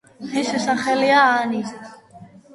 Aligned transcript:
მისი 0.29 0.61
სახელია 0.63 1.21
„ანი“. 1.35 1.63